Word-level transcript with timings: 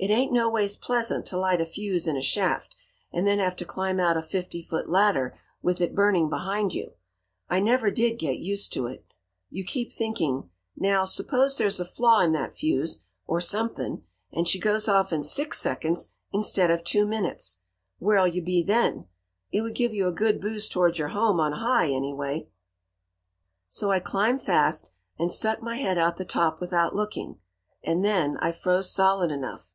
"It 0.00 0.10
ain't 0.12 0.32
noways 0.32 0.76
pleasant 0.76 1.26
to 1.26 1.36
light 1.36 1.60
a 1.60 1.66
fuse 1.66 2.06
in 2.06 2.16
a 2.16 2.22
shaft, 2.22 2.76
and 3.12 3.26
then 3.26 3.40
have 3.40 3.56
to 3.56 3.64
climb 3.64 3.98
out 3.98 4.16
a 4.16 4.22
fifty 4.22 4.62
foot 4.62 4.88
ladder, 4.88 5.36
with 5.60 5.80
it 5.80 5.92
burning 5.92 6.28
behind 6.28 6.72
you. 6.72 6.92
I 7.48 7.58
never 7.58 7.90
did 7.90 8.16
get 8.16 8.38
used 8.38 8.72
to 8.74 8.86
it. 8.86 9.04
You 9.50 9.64
keep 9.64 9.92
thinking, 9.92 10.50
'Now, 10.76 11.04
suppose 11.04 11.58
there's 11.58 11.80
a 11.80 11.84
flaw 11.84 12.20
in 12.20 12.30
that 12.30 12.54
fuse, 12.54 13.06
or 13.26 13.40
something, 13.40 14.04
and 14.30 14.46
she 14.46 14.60
goes 14.60 14.86
off 14.86 15.12
in 15.12 15.24
six 15.24 15.58
seconds 15.60 16.14
instead 16.30 16.70
of 16.70 16.84
two 16.84 17.04
minutes? 17.04 17.62
Where'll 17.98 18.28
you 18.28 18.40
be 18.40 18.62
then?' 18.62 19.08
It 19.50 19.62
would 19.62 19.74
give 19.74 19.92
you 19.92 20.06
a 20.06 20.12
good 20.12 20.40
boost 20.40 20.70
towards 20.70 21.00
your 21.00 21.08
home 21.08 21.40
on 21.40 21.54
high, 21.54 21.90
anyway. 21.90 22.46
"So 23.66 23.90
I 23.90 23.98
climbed 23.98 24.42
fast, 24.42 24.92
and 25.18 25.32
stuck 25.32 25.60
my 25.60 25.74
head 25.74 25.98
out 25.98 26.18
the 26.18 26.24
top 26.24 26.60
without 26.60 26.94
looking 26.94 27.40
and 27.82 28.04
then 28.04 28.36
I 28.36 28.52
froze 28.52 28.92
solid 28.92 29.32
enough. 29.32 29.72